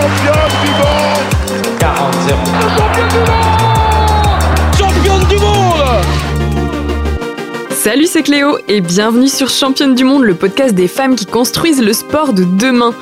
championne 0.00 0.54
du 0.64 0.70
monde 0.80 1.28
40-0. 1.78 1.84
Championne 4.78 5.28
du 5.28 5.36
monde 5.36 6.04
Salut, 7.70 8.06
c'est 8.06 8.22
Cléo 8.22 8.56
et 8.68 8.80
bienvenue 8.80 9.28
sur 9.28 9.50
Championne 9.50 9.94
du 9.94 10.04
Monde, 10.04 10.22
le 10.22 10.34
podcast 10.34 10.74
des 10.74 10.88
femmes 10.88 11.16
qui 11.16 11.26
construisent 11.26 11.82
le 11.82 11.92
sport 11.92 12.32
de 12.32 12.44
demain. 12.44 12.94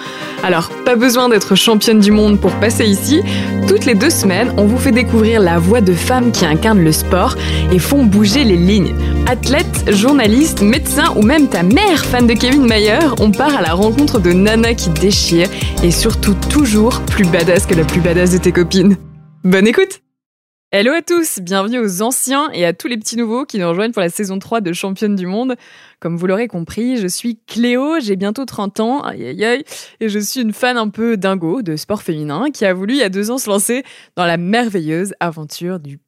Alors, 0.42 0.70
pas 0.84 0.96
besoin 0.96 1.28
d'être 1.28 1.54
championne 1.54 2.00
du 2.00 2.10
monde 2.10 2.40
pour 2.40 2.52
passer 2.52 2.86
ici. 2.86 3.22
Toutes 3.68 3.84
les 3.84 3.94
deux 3.94 4.10
semaines, 4.10 4.52
on 4.56 4.64
vous 4.64 4.78
fait 4.78 4.92
découvrir 4.92 5.40
la 5.40 5.58
voix 5.58 5.80
de 5.80 5.92
femmes 5.92 6.32
qui 6.32 6.46
incarnent 6.46 6.82
le 6.82 6.92
sport 6.92 7.36
et 7.72 7.78
font 7.78 8.04
bouger 8.04 8.42
les 8.44 8.56
lignes. 8.56 8.94
Athlètes, 9.30 9.92
journalistes, 9.92 10.62
médecins 10.62 11.14
ou 11.14 11.20
même 11.20 11.50
ta 11.50 11.62
mère 11.62 12.02
fan 12.02 12.26
de 12.26 12.32
Kevin 12.32 12.66
Mayer, 12.66 12.98
on 13.20 13.30
part 13.30 13.54
à 13.54 13.60
la 13.60 13.74
rencontre 13.74 14.18
de 14.18 14.32
Nana 14.32 14.72
qui 14.72 14.88
déchire 14.88 15.50
et 15.82 15.90
surtout 15.90 16.34
toujours 16.48 17.02
plus 17.02 17.26
badass 17.26 17.66
que 17.66 17.74
la 17.74 17.84
plus 17.84 18.00
badass 18.00 18.32
de 18.32 18.38
tes 18.38 18.52
copines. 18.52 18.96
Bonne 19.44 19.66
écoute 19.66 20.00
Hello 20.72 20.92
à 20.92 21.02
tous, 21.02 21.40
bienvenue 21.42 21.78
aux 21.78 22.00
anciens 22.00 22.48
et 22.54 22.64
à 22.64 22.72
tous 22.72 22.88
les 22.88 22.96
petits 22.96 23.18
nouveaux 23.18 23.44
qui 23.44 23.58
nous 23.58 23.68
rejoignent 23.68 23.92
pour 23.92 24.00
la 24.00 24.08
saison 24.08 24.38
3 24.38 24.62
de 24.62 24.72
Championne 24.72 25.14
du 25.14 25.26
Monde. 25.26 25.56
Comme 26.00 26.16
vous 26.16 26.26
l'aurez 26.26 26.48
compris, 26.48 26.96
je 26.96 27.06
suis 27.06 27.38
Cléo, 27.46 28.00
j'ai 28.00 28.16
bientôt 28.16 28.46
30 28.46 28.80
ans, 28.80 29.02
aïe 29.02 29.26
aïe 29.26 29.44
aïe, 29.44 29.64
et 30.00 30.08
je 30.08 30.18
suis 30.18 30.40
une 30.40 30.54
fan 30.54 30.78
un 30.78 30.88
peu 30.88 31.18
dingo 31.18 31.60
de 31.60 31.76
sport 31.76 32.00
féminin 32.00 32.46
qui 32.50 32.64
a 32.64 32.72
voulu 32.72 32.94
il 32.94 33.00
y 33.00 33.02
a 33.02 33.10
deux 33.10 33.30
ans 33.30 33.36
se 33.36 33.50
lancer 33.50 33.82
dans 34.16 34.24
la 34.24 34.38
merveilleuse 34.38 35.12
aventure 35.20 35.80
du 35.80 35.98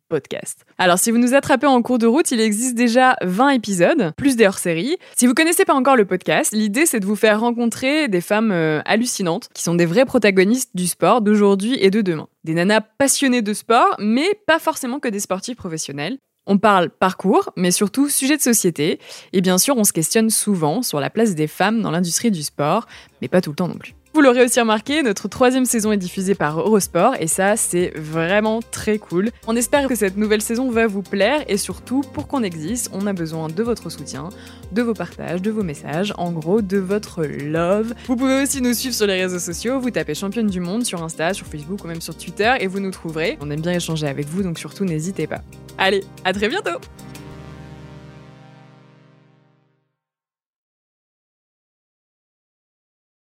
Alors 0.79 0.99
si 0.99 1.11
vous 1.11 1.19
nous 1.19 1.35
attrapez 1.35 1.67
en 1.67 1.81
cours 1.83 1.99
de 1.99 2.07
route, 2.07 2.31
il 2.31 2.41
existe 2.41 2.75
déjà 2.75 3.17
20 3.23 3.51
épisodes, 3.51 4.13
plus 4.17 4.37
des 4.37 4.47
hors-séries. 4.47 4.97
Si 5.17 5.27
vous 5.27 5.35
connaissez 5.35 5.65
pas 5.65 5.75
encore 5.75 5.97
le 5.97 6.05
podcast, 6.05 6.53
l'idée 6.53 6.87
c'est 6.87 7.01
de 7.01 7.07
vous 7.07 7.17
faire 7.17 7.41
rencontrer 7.41 8.09
des 8.09 8.21
femmes 8.21 8.53
euh, 8.53 8.81
hallucinantes 8.85 9.49
qui 9.55 9.63
sont 9.63 9.75
des 9.75 9.87
vrais 9.87 10.05
protagonistes 10.05 10.71
du 10.75 10.87
sport 10.87 11.21
d'aujourd'hui 11.21 11.77
et 11.81 11.91
de 11.91 12.01
demain. 12.01 12.29
Des 12.45 12.55
nanas 12.55 12.81
passionnées 12.99 13.43
de 13.43 13.53
sport, 13.53 13.97
mais 13.99 14.29
pas 14.47 14.59
forcément 14.59 14.99
que 14.99 15.09
des 15.09 15.21
sportifs 15.21 15.57
professionnels. 15.57 16.19
On 16.47 16.59
parle 16.59 16.91
parcours, 16.91 17.51
mais 17.57 17.71
surtout 17.71 18.09
sujet 18.09 18.37
de 18.37 18.43
société. 18.43 18.99
Et 19.33 19.41
bien 19.41 19.59
sûr, 19.59 19.77
on 19.77 19.85
se 19.85 19.93
questionne 19.93 20.31
souvent 20.31 20.83
sur 20.83 20.99
la 20.99 21.11
place 21.11 21.35
des 21.35 21.47
femmes 21.47 21.83
dans 21.83 21.91
l'industrie 21.91 22.31
du 22.31 22.43
sport, 22.43 22.87
mais 23.21 23.29
pas 23.29 23.41
tout 23.41 23.51
le 23.51 23.57
temps 23.57 23.69
non 23.69 23.79
plus. 23.79 23.95
Vous 24.21 24.27
l'aurez 24.27 24.45
aussi 24.45 24.61
remarqué, 24.61 25.03
notre 25.03 25.29
troisième 25.29 25.65
saison 25.65 25.93
est 25.93 25.97
diffusée 25.97 26.35
par 26.35 26.61
Eurosport 26.61 27.15
et 27.19 27.27
ça, 27.27 27.57
c'est 27.57 27.91
vraiment 27.97 28.61
très 28.61 28.99
cool. 28.99 29.31
On 29.47 29.57
espère 29.57 29.89
que 29.89 29.95
cette 29.95 30.19
nouvelle 30.19 30.43
saison 30.43 30.71
va 30.71 30.87
vous 30.87 31.01
plaire 31.01 31.43
et 31.49 31.57
surtout, 31.57 32.03
pour 32.03 32.29
qu'on 32.29 32.43
existe, 32.43 32.91
on 32.93 33.07
a 33.07 33.15
besoin 33.15 33.49
de 33.49 33.63
votre 33.63 33.89
soutien, 33.89 34.29
de 34.73 34.83
vos 34.83 34.93
partages, 34.93 35.41
de 35.41 35.51
vos 35.51 35.63
messages, 35.63 36.13
en 36.19 36.33
gros, 36.33 36.61
de 36.61 36.77
votre 36.77 37.25
love. 37.25 37.95
Vous 38.09 38.17
pouvez 38.17 38.43
aussi 38.43 38.61
nous 38.61 38.75
suivre 38.75 38.95
sur 38.95 39.07
les 39.07 39.23
réseaux 39.23 39.39
sociaux, 39.39 39.81
vous 39.81 39.91
tapez 39.91 40.15
Championne 40.15 40.49
du 40.49 40.61
Monde 40.61 40.85
sur 40.85 41.03
Insta, 41.03 41.33
sur 41.33 41.47
Facebook 41.47 41.83
ou 41.83 41.87
même 41.87 42.03
sur 42.03 42.15
Twitter 42.15 42.53
et 42.61 42.67
vous 42.67 42.81
nous 42.81 42.91
trouverez. 42.91 43.39
On 43.41 43.51
aime 43.51 43.63
bien 43.63 43.73
échanger 43.73 44.07
avec 44.07 44.29
vous, 44.29 44.43
donc 44.43 44.59
surtout 44.59 44.85
n'hésitez 44.85 45.29
pas. 45.29 45.41
Allez, 45.79 46.05
à 46.27 46.35
très 46.35 46.51
bientôt 46.51 46.79